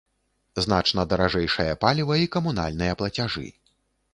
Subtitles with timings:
[0.65, 3.47] Значна даражэйшае паліва і камунальныя плацяжы.